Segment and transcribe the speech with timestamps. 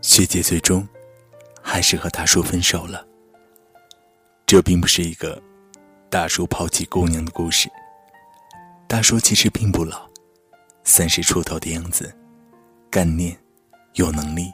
[0.00, 0.86] 学姐最终
[1.62, 3.06] 还是和大叔分手了。
[4.46, 5.40] 这并不是一个
[6.08, 7.68] 大叔抛弃姑娘的故事。
[8.86, 10.08] 大叔其实并不老，
[10.82, 12.10] 三十出头的样子，
[12.90, 13.36] 干练，
[13.94, 14.50] 有能力，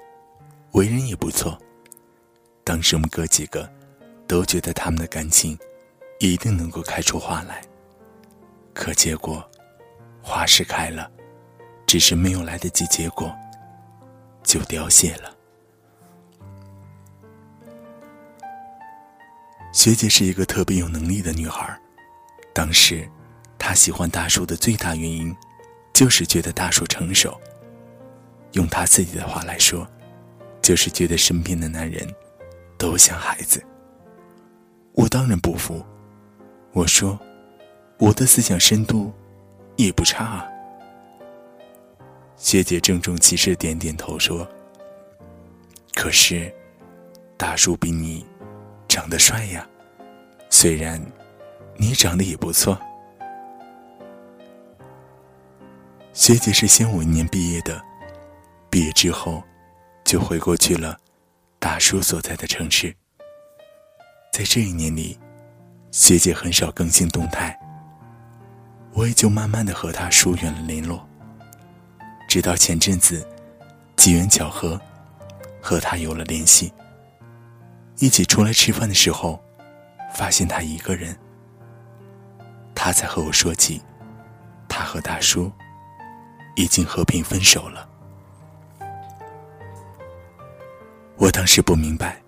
[0.72, 1.57] 为人也不错。
[2.64, 3.71] 当时我们哥几个
[4.26, 5.57] 都觉得他们的感情
[6.18, 7.63] 一定能够开出花来。
[8.72, 9.49] 可结果，
[10.21, 11.08] 花是开了，
[11.86, 13.32] 只是没有来得及结果，
[14.43, 15.33] 就凋谢了。
[19.75, 21.77] 学姐是一个特别有能力的女孩，
[22.55, 23.07] 当时，
[23.59, 25.35] 她喜欢大叔的最大原因，
[25.93, 27.39] 就是觉得大叔成熟。
[28.53, 29.85] 用她自己的话来说，
[30.63, 32.09] 就是觉得身边的男人，
[32.78, 33.61] 都像孩子。
[34.92, 35.84] 我当然不服，
[36.72, 37.19] 我说，
[37.98, 39.12] 我的思想深度，
[39.75, 40.47] 也不差啊。
[42.36, 44.48] 学姐郑重其事点点头说
[45.94, 46.55] ：“可是，
[47.36, 48.25] 大叔比你……”
[48.95, 49.67] 长得帅呀，
[50.50, 51.05] 虽然
[51.77, 52.81] 你长得也不错。
[56.12, 57.83] 学姐是先五年毕业的，
[58.70, 59.42] 毕业之后
[60.05, 60.97] 就回过去了
[61.59, 62.95] 大叔所在的城市。
[64.33, 65.19] 在这一年里，
[65.91, 67.59] 学姐很少更新动态，
[68.92, 71.05] 我也就慢慢的和她疏远了联络。
[72.28, 73.27] 直到前阵子，
[73.97, 74.81] 机缘巧合，
[75.61, 76.72] 和她有了联系。
[77.98, 79.42] 一起出来吃饭的时候，
[80.14, 81.17] 发现他一个人。
[82.75, 83.81] 他才和我说起，
[84.69, 85.50] 他和大叔
[86.56, 87.89] 已经和平分手了。
[91.17, 92.20] 我当时不明白，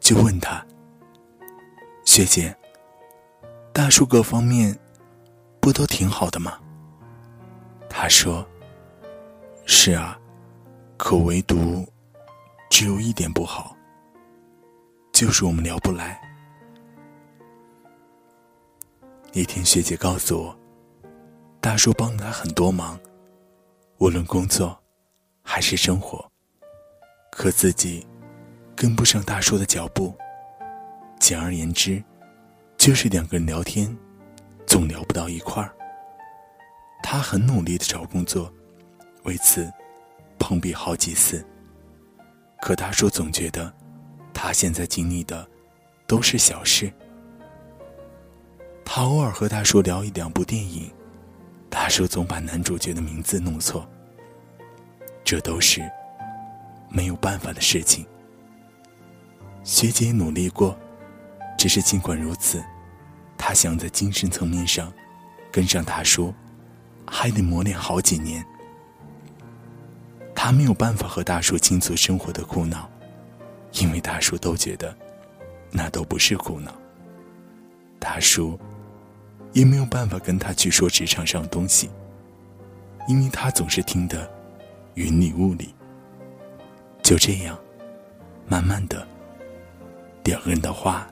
[0.00, 0.64] 就问他
[2.06, 2.56] ：“学姐，
[3.72, 4.78] 大叔各方面
[5.60, 6.58] 不都挺好的吗？”
[7.90, 8.46] 他说
[9.66, 10.18] ：“是啊，
[10.96, 11.86] 可唯独
[12.70, 13.73] 只有一点不好。”
[15.14, 16.20] 就是我们聊不来。
[19.32, 20.58] 一天，学姐告诉我，
[21.60, 22.98] 大叔帮了她很多忙，
[23.98, 24.76] 无论工作
[25.40, 26.28] 还是生活，
[27.30, 28.04] 可自己
[28.74, 30.12] 跟不上大叔的脚步。
[31.20, 32.02] 简而言之，
[32.76, 33.96] 就是两个人聊天
[34.66, 35.72] 总聊不到一块儿。
[37.04, 38.52] 他很努力的找工作，
[39.22, 39.72] 为此
[40.40, 41.46] 碰壁好几次，
[42.60, 43.72] 可大叔总觉得。
[44.34, 45.48] 他现在经历的
[46.06, 46.92] 都是小事。
[48.84, 50.92] 他偶尔和大叔聊一两部电影，
[51.70, 53.88] 大叔总把男主角的名字弄错。
[55.24, 55.80] 这都是
[56.90, 58.04] 没有办法的事情。
[59.62, 60.78] 学姐努力过，
[61.56, 62.62] 只是尽管如此，
[63.38, 64.92] 她想在精神层面上
[65.50, 66.34] 跟上大叔，
[67.06, 68.44] 还得磨练好几年。
[70.34, 72.90] 她没有办法和大叔倾诉生活的苦恼。
[73.80, 74.96] 因为大叔都觉得，
[75.70, 76.72] 那都不是苦恼。
[77.98, 78.58] 大叔
[79.52, 81.90] 也没有办法跟他去说职场上的东西，
[83.08, 84.30] 因为他总是听得
[84.94, 85.74] 云里雾里。
[87.02, 87.58] 就这样，
[88.46, 89.06] 慢慢的，
[90.24, 91.06] 两个人的话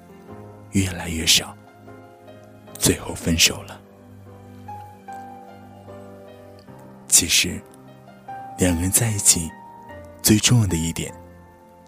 [0.71, 1.55] 越来越少，
[2.79, 3.81] 最后分手了。
[7.09, 7.61] 其实，
[8.59, 9.51] 两个人在一起
[10.23, 11.13] 最重要的一点。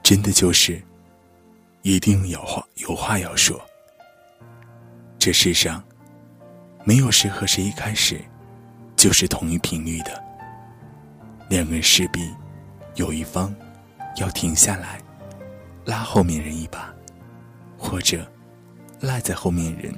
[0.04, 0.80] 真的就是，
[1.80, 3.58] 一定有话有话要说。
[5.18, 5.82] 这世上，
[6.84, 8.20] 没有谁和谁一开始
[8.96, 10.22] 就是同一频率的。
[11.48, 12.30] 两个人势必
[12.96, 13.54] 有一方
[14.16, 15.00] 要停下来，
[15.86, 16.94] 拉后面人一把，
[17.78, 18.30] 或者
[19.00, 19.90] 赖在后面人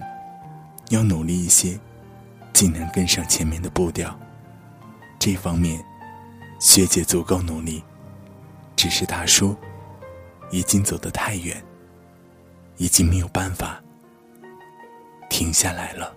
[0.91, 1.77] 要努力一些，
[2.53, 4.17] 尽量跟上前面的步调。
[5.19, 5.85] 这方面，
[6.61, 7.83] 学姐足够努力，
[8.77, 9.57] 只是大叔。
[10.51, 11.63] 已经走得太远，
[12.77, 13.83] 已经没有办法
[15.29, 16.15] 停下来了。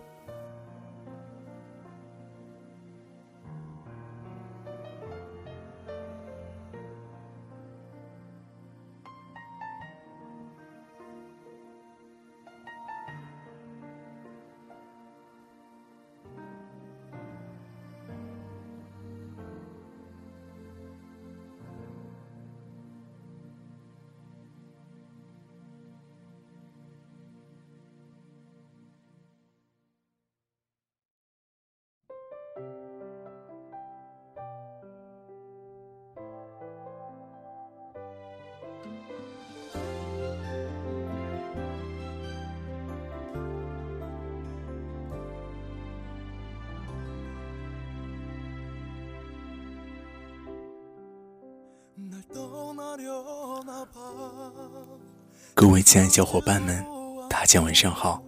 [55.53, 56.85] 各位亲爱小伙伴们，
[57.29, 58.23] 大家晚上好，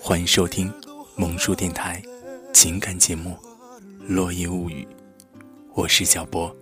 [0.00, 0.72] 欢迎收听
[1.14, 2.02] 萌叔电台
[2.54, 3.36] 情感节目
[4.06, 4.82] 《落叶物语》，
[5.74, 6.54] 我是小波。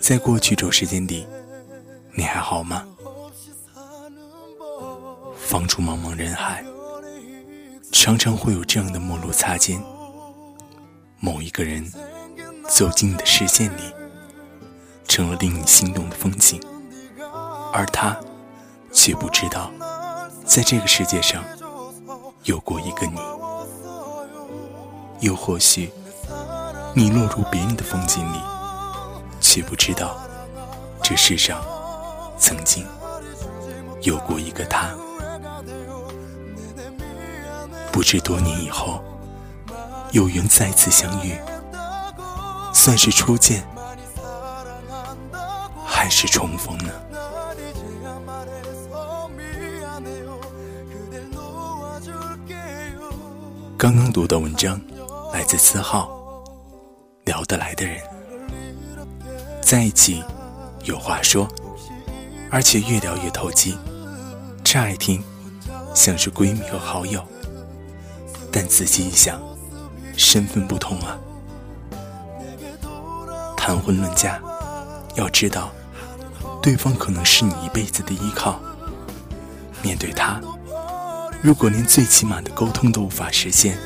[0.00, 1.26] 在过去周时间里，
[2.14, 2.86] 你还好吗？
[5.36, 6.64] 放出茫茫人海，
[7.90, 9.82] 常常会有这样的陌路擦肩，
[11.18, 11.84] 某一个人
[12.68, 13.82] 走进你的视线里，
[15.08, 16.60] 成了令你心动的风景，
[17.72, 18.16] 而他。
[18.90, 19.70] 却不知道，
[20.46, 21.44] 在这个世界上
[22.44, 23.20] 有过一个你，
[25.20, 25.92] 又或许
[26.94, 28.40] 你落入别人的风景里，
[29.40, 30.16] 却不知道
[31.02, 31.62] 这世上
[32.38, 32.84] 曾经
[34.00, 34.88] 有过一个他。
[37.92, 39.04] 不知多年以后
[40.12, 41.38] 有缘再次相遇，
[42.72, 43.62] 算是初见，
[46.08, 46.90] 还是重逢呢？
[53.76, 54.80] 刚刚读的文章
[55.34, 56.08] 来自思浩，
[57.26, 58.00] 聊得来的人
[59.60, 60.24] 在一起
[60.84, 61.46] 有话说，
[62.50, 63.76] 而且越聊越投机。
[64.64, 65.22] 乍一听
[65.94, 67.22] 像是闺蜜和好友，
[68.50, 69.38] 但仔细一想，
[70.16, 71.18] 身份不同啊。
[73.58, 74.40] 谈婚论嫁，
[75.16, 75.70] 要知道，
[76.68, 78.60] 对方可能是你一辈子的依靠。
[79.80, 80.38] 面对他。
[81.42, 83.78] 如果连最起码的沟通都无法实现，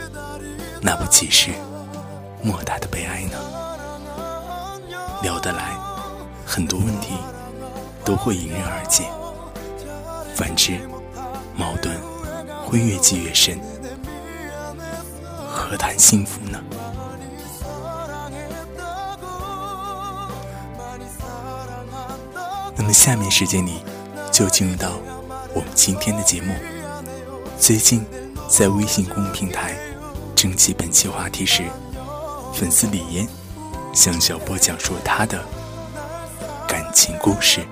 [0.80, 1.52] 那不岂是
[2.42, 3.38] 莫大的悲哀呢？
[5.22, 5.78] 聊得来，
[6.44, 7.14] 很多问题
[8.04, 9.04] 都会迎刃而解；
[10.34, 10.76] 反之，
[11.54, 11.96] 矛盾
[12.66, 13.60] 会越积越深，
[15.48, 16.58] 何谈幸福呢？
[22.82, 23.74] 那么，下面时间里
[24.32, 24.98] 就进入到
[25.54, 26.52] 我们今天的节目。
[27.56, 28.04] 最近，
[28.48, 29.76] 在微信公众平台
[30.34, 31.62] 征集本期话题时，
[32.52, 33.28] 粉丝李嫣
[33.94, 35.44] 向小波讲述她的
[36.66, 37.64] 感情故事。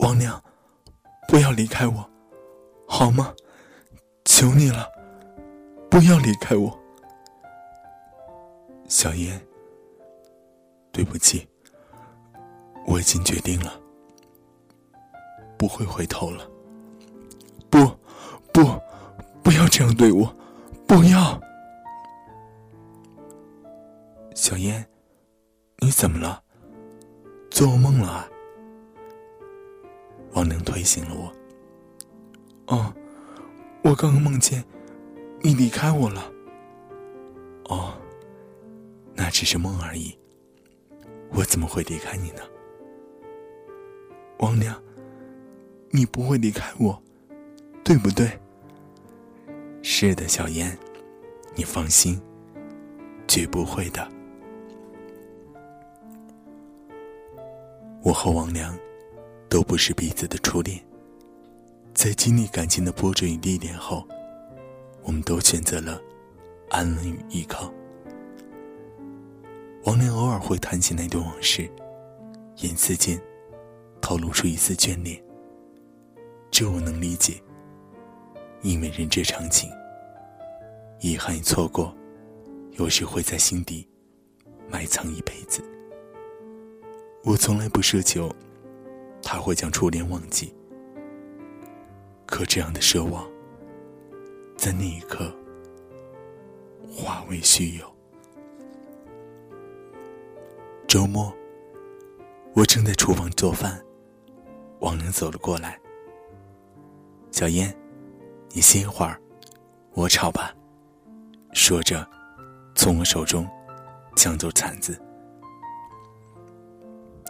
[0.00, 0.42] 王娘，
[1.28, 2.10] 不要离开我，
[2.88, 3.34] 好吗？
[4.24, 4.88] 求你了，
[5.90, 6.78] 不要离开我。
[8.88, 9.40] 小燕，
[10.90, 11.46] 对不起，
[12.86, 13.78] 我已经决定了，
[15.58, 16.48] 不会回头了。
[17.68, 17.78] 不，
[18.52, 18.64] 不，
[19.42, 20.34] 不要这样对我，
[20.86, 21.38] 不要。
[24.34, 24.88] 小燕，
[25.78, 26.42] 你怎么了？
[27.50, 28.28] 做噩梦了啊？
[30.32, 31.32] 王亮推醒了我。
[32.74, 32.94] 哦，
[33.82, 34.64] 我刚刚梦见
[35.40, 36.32] 你离开我了。
[37.68, 37.94] 哦，
[39.14, 40.16] 那只是梦而已。
[41.32, 42.42] 我怎么会离开你呢？
[44.38, 44.80] 王亮，
[45.90, 47.00] 你不会离开我，
[47.84, 48.30] 对不对？
[49.82, 50.76] 是的，小燕，
[51.54, 52.20] 你放心，
[53.26, 54.08] 绝不会的。
[58.02, 58.76] 我和王良。
[59.50, 60.80] 都不是彼此的初恋，
[61.92, 64.06] 在经历感情的波折与历练后，
[65.02, 66.00] 我们都选择了
[66.70, 67.70] 安稳与依靠。
[69.84, 71.68] 王林偶尔会谈起那段往事，
[72.58, 73.20] 言辞间
[74.00, 75.20] 透露出一丝眷恋。
[76.48, 77.42] 这我能理解，
[78.62, 79.68] 因为人之常情。
[81.00, 81.92] 遗憾与错过，
[82.72, 83.88] 有时会在心底
[84.68, 85.60] 埋藏一辈子。
[87.24, 88.30] 我从来不奢求
[89.32, 90.52] 他会将初恋忘记，
[92.26, 93.24] 可这样的奢望，
[94.56, 95.32] 在那一刻
[96.92, 97.86] 化为虚有。
[100.88, 101.32] 周末，
[102.54, 103.80] 我正在厨房做饭，
[104.80, 105.78] 王能走了过来。
[107.30, 107.72] 小燕，
[108.48, 109.16] 你歇会儿，
[109.92, 110.52] 我炒吧。
[111.52, 112.04] 说着，
[112.74, 113.48] 从我手中
[114.16, 115.00] 抢走铲子。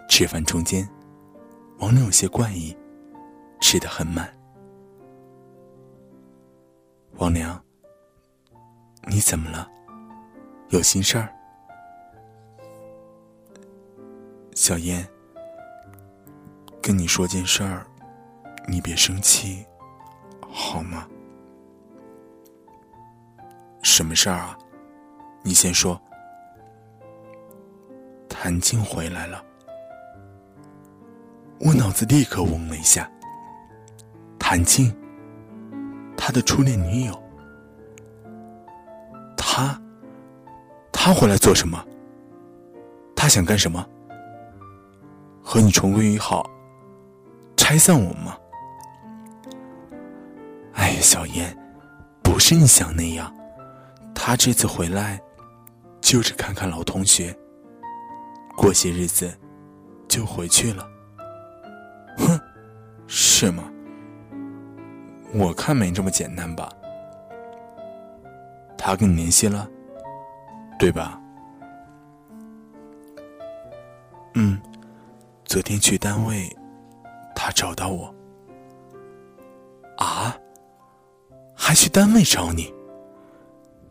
[0.09, 0.89] 吃饭中间，
[1.81, 2.77] 王能有些怪异，
[3.59, 4.31] 吃的很慢。
[7.17, 7.59] 王良，
[9.09, 9.67] 你怎么了？
[10.69, 11.35] 有心事儿？
[14.55, 15.09] 小燕，
[16.83, 17.87] 跟你说件事儿，
[18.69, 19.65] 你别生气，
[20.51, 21.09] 好吗？
[23.83, 24.59] 什么事儿啊？
[25.43, 25.99] 你先说。
[28.29, 29.45] 谭静回来了，
[31.61, 33.09] 我脑子立刻嗡了一下。
[34.39, 34.93] 谭静，
[36.17, 37.23] 他的初恋女友，
[39.37, 39.81] 他，
[40.91, 41.85] 他回来做什么？
[43.15, 43.87] 他想干什么？
[45.43, 46.49] 和你重归于好，
[47.57, 48.37] 拆散我们吗？
[50.73, 51.57] 哎，小燕，
[52.23, 53.33] 不是你想那样。
[54.15, 55.21] 他这次回来，
[56.01, 57.37] 就是看看老同学。
[58.57, 59.33] 过些日子，
[60.09, 60.90] 就回去了。
[63.41, 63.65] 是吗？
[65.33, 66.71] 我看没这么简单吧。
[68.77, 69.67] 他跟你联系了，
[70.79, 71.19] 对吧？
[74.35, 74.61] 嗯。
[75.47, 76.55] 昨天去单位，
[77.35, 78.15] 他找到我。
[79.97, 80.37] 啊，
[81.57, 82.71] 还去单位找你？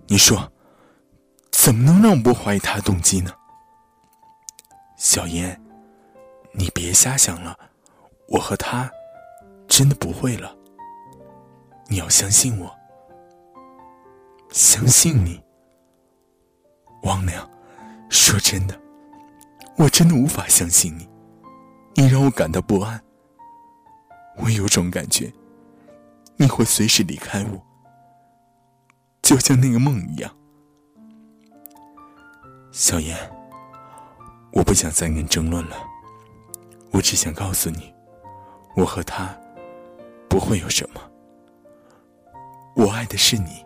[0.05, 0.47] 你说，
[1.49, 3.31] 怎么能让我不怀疑他的动机呢？
[4.95, 5.59] 小燕，
[6.51, 7.57] 你别瞎想了，
[8.27, 8.91] 我和他
[9.79, 10.53] 真的不会了。
[11.87, 12.69] 你要相信我，
[14.49, 15.41] 相信你。
[17.03, 17.49] 王良，
[18.09, 18.77] 说真的，
[19.77, 21.07] 我真的无法相信你。
[21.95, 23.01] 你让我感到不安，
[24.35, 25.31] 我有种感觉，
[26.35, 27.65] 你会随时离开我，
[29.21, 30.29] 就像那个梦一样。
[32.73, 33.17] 小燕，
[34.51, 35.77] 我不想再跟你争论了，
[36.91, 37.93] 我只想告诉你，
[38.75, 39.33] 我和他
[40.29, 41.11] 不会有什么，
[42.75, 43.65] 我爱的是你。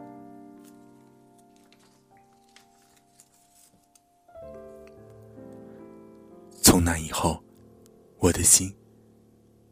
[6.61, 7.43] 从那以后。
[8.19, 8.73] 我的心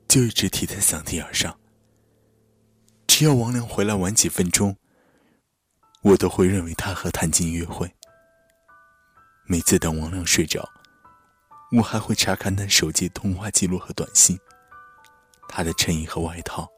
[0.10, 1.58] 就一直提在嗓子眼上。
[3.08, 4.76] 只要王良回来晚几分钟，
[6.02, 7.90] 我都会认为他和谭静约会。
[9.46, 10.68] 每次等王亮睡着，
[11.78, 14.38] 我还会查看他手机通话记录和短信。
[15.48, 16.70] 他的衬衣和外套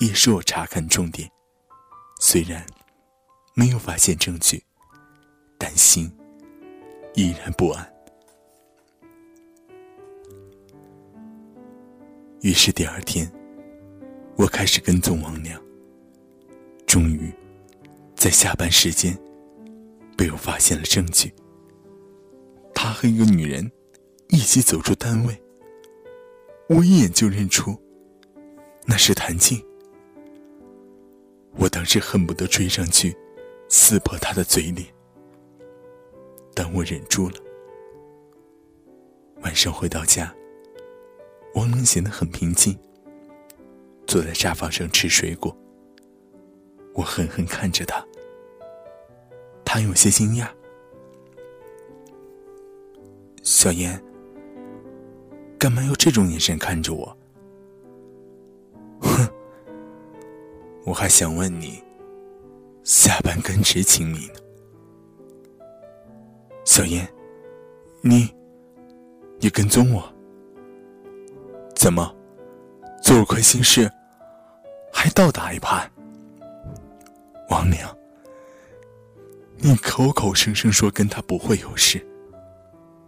[0.00, 1.30] 也是我查看重点。
[2.18, 2.66] 虽然
[3.54, 4.62] 没有发现证据，
[5.58, 6.10] 但心
[7.14, 7.94] 依然不安。
[12.40, 13.30] 于是第二天，
[14.36, 15.60] 我开始跟踪王良。
[16.86, 17.30] 终于，
[18.16, 19.16] 在下班时间，
[20.16, 21.32] 被我发现了证据。
[22.74, 23.70] 他和一个女人
[24.28, 25.42] 一起走出单位，
[26.70, 27.78] 我一眼就认出，
[28.86, 29.62] 那是谭静。
[31.60, 33.14] 我当时恨不得追上去，
[33.68, 34.88] 撕破他的嘴脸，
[36.54, 37.36] 但我忍住了。
[39.42, 40.34] 晚上回到家。
[41.54, 42.78] 王能显得很平静，
[44.06, 45.54] 坐在沙发上吃水果。
[46.94, 48.06] 我狠狠看着他，
[49.64, 50.48] 他有些惊讶。
[53.42, 54.00] 小燕，
[55.58, 57.18] 干嘛用这种眼神看着我？
[60.84, 61.82] 我还想问你，
[62.82, 64.34] 下班跟谁亲密呢？
[66.64, 67.06] 小燕，
[68.00, 68.28] 你，
[69.38, 70.02] 你跟踪我？
[71.74, 72.14] 怎么，
[73.02, 73.90] 做了亏心事，
[74.92, 75.86] 还倒打一耙？
[77.50, 77.94] 王娘，
[79.58, 82.04] 你口口声声说跟他不会有事，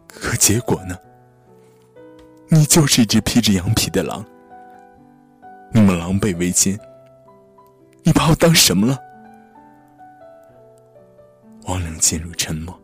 [0.09, 0.97] 可结果呢？
[2.49, 4.25] 你就是一只披着羊皮的狼。
[5.73, 6.79] 你们狼狈为奸，
[8.04, 8.99] 你把我当什么了？
[11.66, 12.76] 王良陷入沉默。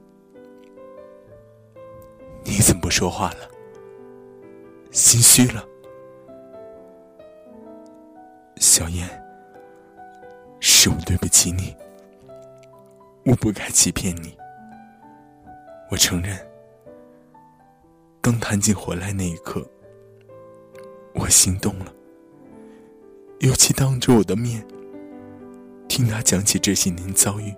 [2.45, 3.51] 你怎么不说话了，
[4.93, 5.65] 心虚了。
[8.57, 9.09] 小燕，
[10.61, 11.77] 是我对不起你，
[13.25, 14.37] 我不该欺骗你。
[15.91, 16.39] 我承认，
[18.21, 19.69] 当谭静回来那一刻，
[21.15, 21.93] 我心动了。
[23.41, 24.67] 尤其当着我的面，
[25.99, 27.53] 听他讲起这些年遭遇，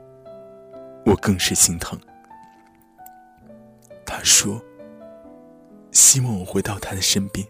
[1.05, 2.01] 我更是心疼。
[4.07, 4.59] 他说
[5.93, 7.47] ：“希望我回到他的身边。”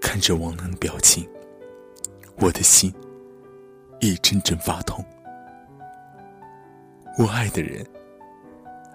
[0.00, 1.28] 看着王楠的表情，
[2.36, 2.94] 我的心
[3.98, 5.04] 一阵阵发痛。
[7.18, 7.84] 我爱的人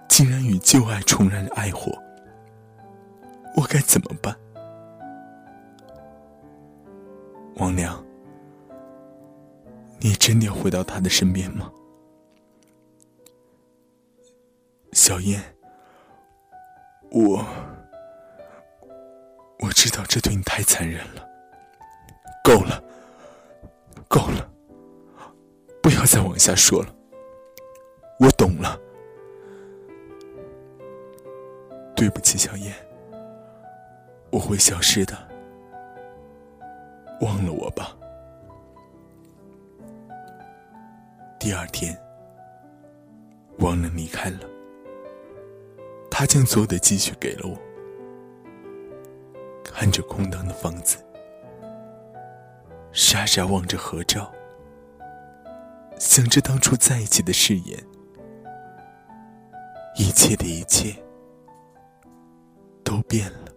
[0.08, 1.92] 竟然与旧爱重燃爱火，
[3.54, 4.34] 我该怎么办？
[7.56, 8.03] 王良，
[10.04, 11.72] 你真的要回到他的身边吗？
[14.92, 15.42] 小燕，
[17.10, 17.42] 我
[19.60, 21.26] 我知道这对你太残忍了，
[22.44, 22.84] 够了，
[24.06, 24.46] 够了，
[25.82, 26.94] 不要再往下说了。
[28.20, 28.78] 我懂了，
[31.96, 32.74] 对不起，小燕，
[34.30, 35.16] 我会消失的。
[37.22, 37.96] 忘了我吧。
[41.44, 41.94] 第二天，
[43.58, 44.48] 王能离开了，
[46.10, 47.54] 他将所有的积蓄给了我。
[49.62, 50.96] 看着空荡的房子，
[52.92, 54.32] 傻傻望着合照，
[55.98, 57.78] 想着当初在一起的誓言，
[59.98, 60.96] 一切的一切
[62.82, 63.52] 都变了。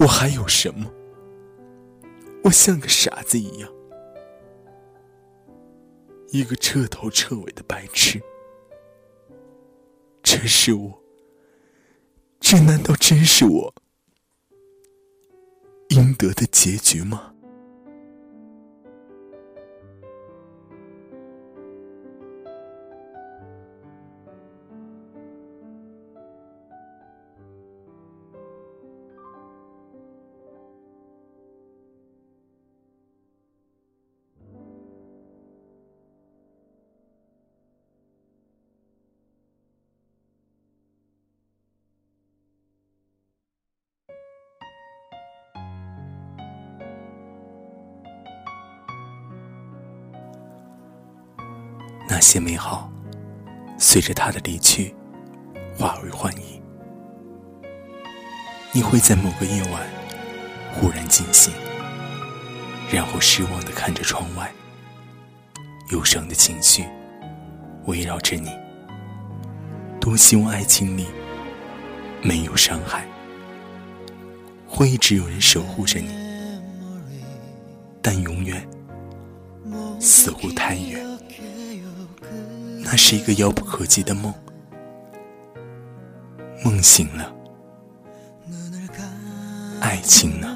[0.00, 0.90] 我还有什么？
[2.44, 3.70] 我像个傻子一样，
[6.30, 8.22] 一个彻头彻尾的白痴。
[10.22, 11.02] 这是我，
[12.38, 13.74] 这难道真是我
[15.88, 17.34] 应得的结局吗？
[52.10, 52.90] 那些美好，
[53.78, 54.94] 随着他的离去，
[55.76, 56.62] 化为幻影。
[58.72, 59.86] 你会在某个夜晚
[60.72, 61.52] 忽然惊醒，
[62.90, 64.50] 然后失望的看着窗外，
[65.90, 66.86] 忧伤的情绪
[67.84, 68.50] 围绕着你。
[70.00, 71.06] 多希望爱情里
[72.22, 73.06] 没有伤害，
[74.66, 76.10] 会一直有人守护着你，
[78.00, 78.66] 但永远
[80.00, 81.07] 似乎太远。
[82.90, 84.32] 那是一个遥不可及的梦，
[86.64, 87.30] 梦醒了，
[89.82, 90.54] 爱情呢？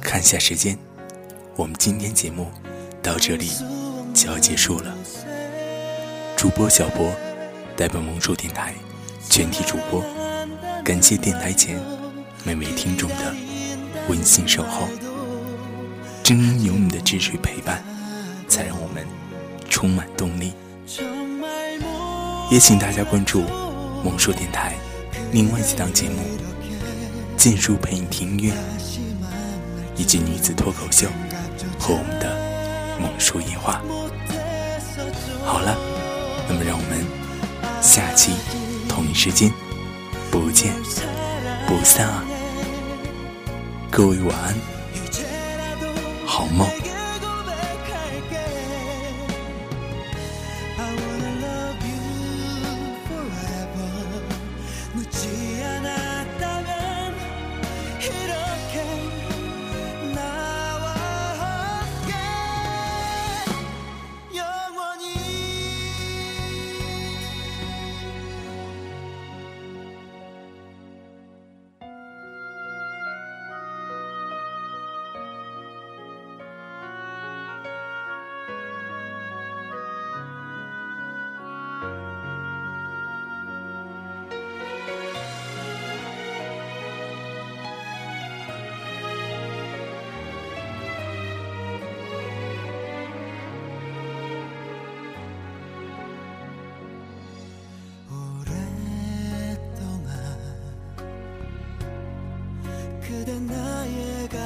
[0.00, 0.76] 看下时间，
[1.54, 2.48] 我们今天节目
[3.00, 3.50] 到这里
[4.12, 4.92] 就要结束了。
[6.36, 7.14] 主播小博
[7.76, 8.74] 代表萌叔电台。
[9.28, 10.04] 全体主播，
[10.84, 11.80] 感谢电台前
[12.44, 13.34] 每位听众的
[14.08, 14.88] 温馨守候。
[16.22, 17.82] 正因有你的支持陪伴，
[18.48, 19.06] 才让我们
[19.68, 20.52] 充满动力。
[22.50, 23.42] 也请大家关注
[24.04, 24.74] 萌叔电台
[25.32, 26.22] 另外几档节目：
[27.36, 28.52] 剑叔陪你听音乐，
[29.96, 31.08] 以及女子脱口秀
[31.78, 32.36] 和我们的
[33.00, 33.82] 萌叔夜话。
[35.44, 35.76] 好了，
[36.48, 37.04] 那么让我们
[37.82, 38.32] 下期。
[39.24, 39.50] 时间，
[40.30, 40.74] 不见
[41.66, 42.22] 不散啊！
[43.90, 44.54] 各位晚安，
[46.26, 46.68] 好梦。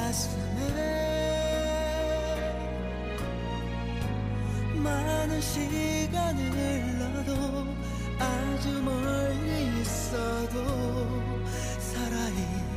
[0.09, 0.41] 가슴에
[4.73, 7.67] 많은 시간을 흘러도
[8.17, 10.65] 아주 멀리 있어도
[11.77, 12.68] 살아있